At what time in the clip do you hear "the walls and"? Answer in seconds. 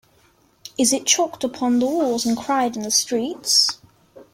1.77-2.35